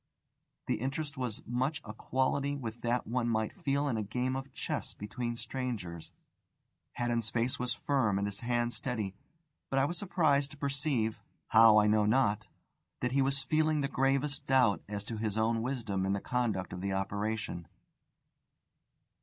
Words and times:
The 0.65 0.77
interest 0.81 1.15
was 1.15 1.45
much 1.45 1.79
of 1.83 1.91
a 1.91 1.93
quality 1.93 2.55
with 2.55 2.81
that 2.81 3.05
one 3.05 3.29
might 3.29 3.53
feel 3.61 3.87
in 3.87 3.97
a 3.97 4.01
game 4.01 4.35
of 4.35 4.51
chess 4.51 4.95
between 4.95 5.35
strangers. 5.35 6.11
Haddon's 6.93 7.29
face 7.29 7.59
was 7.59 7.75
firm 7.75 8.17
and 8.17 8.25
his 8.27 8.39
hand 8.39 8.73
steady; 8.73 9.13
but 9.69 9.77
I 9.77 9.85
was 9.85 9.99
surprised 9.99 10.49
to 10.49 10.57
perceive 10.57 11.19
(how 11.49 11.77
I 11.77 11.85
know 11.85 12.07
not) 12.07 12.47
that 13.01 13.11
he 13.11 13.21
was 13.21 13.43
feeling 13.43 13.81
the 13.81 13.87
gravest 13.87 14.47
doubt 14.47 14.81
as 14.89 15.05
to 15.05 15.17
his 15.17 15.37
own 15.37 15.61
wisdom 15.61 16.03
in 16.07 16.13
the 16.13 16.19
conduct 16.19 16.73
of 16.73 16.81
the 16.81 16.93
operation. 16.93 17.67